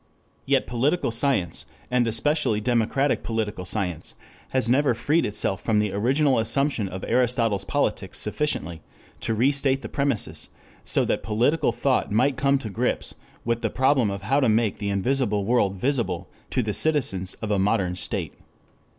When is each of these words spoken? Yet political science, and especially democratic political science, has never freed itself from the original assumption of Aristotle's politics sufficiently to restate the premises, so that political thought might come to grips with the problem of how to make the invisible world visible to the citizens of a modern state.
Yet 0.47 0.65
political 0.65 1.11
science, 1.11 1.67
and 1.91 2.07
especially 2.07 2.59
democratic 2.59 3.21
political 3.21 3.65
science, 3.65 4.15
has 4.49 4.67
never 4.67 4.95
freed 4.95 5.27
itself 5.27 5.61
from 5.61 5.77
the 5.77 5.93
original 5.93 6.39
assumption 6.39 6.89
of 6.89 7.03
Aristotle's 7.07 7.65
politics 7.65 8.17
sufficiently 8.17 8.81
to 9.19 9.35
restate 9.35 9.83
the 9.83 9.89
premises, 9.89 10.49
so 10.83 11.05
that 11.05 11.21
political 11.21 11.71
thought 11.71 12.11
might 12.11 12.35
come 12.35 12.57
to 12.57 12.69
grips 12.71 13.13
with 13.45 13.61
the 13.61 13.69
problem 13.69 14.09
of 14.09 14.23
how 14.23 14.39
to 14.39 14.49
make 14.49 14.79
the 14.79 14.89
invisible 14.89 15.45
world 15.45 15.75
visible 15.75 16.27
to 16.49 16.63
the 16.63 16.73
citizens 16.73 17.35
of 17.35 17.51
a 17.51 17.59
modern 17.59 17.95
state. 17.95 18.33